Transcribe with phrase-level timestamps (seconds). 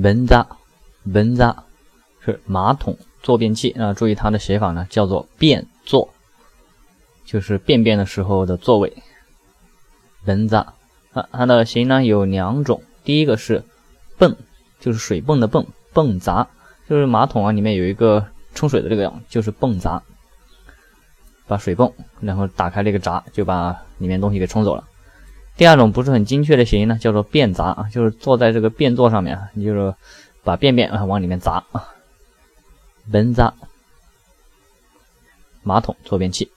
[0.00, 0.46] 文扎
[1.02, 1.64] 文扎
[2.24, 6.08] 是马桶坐便器啊，注意它的写法呢，叫做便座，
[7.24, 8.92] 就是便便的时候的座位。
[10.24, 10.74] 文扎
[11.12, 13.64] 啊，它的形呢有两种，第一个是
[14.18, 14.36] 泵，
[14.78, 16.46] 就是水泵的泵，泵闸
[16.88, 20.00] 就是马桶啊里面有一个冲水的这个样，就是泵闸，
[21.48, 24.84] 把水泵，然后打开这个闸，就把里面东西给冲走了。
[25.58, 29.92] 第二种不是很精确的谐音呢，叫做便砸啊，就是坐在这个便座上面啊，你就是
[30.44, 31.92] 把便便啊往里面砸啊，
[33.10, 33.52] 门砸，
[35.64, 36.50] 马桶坐便器。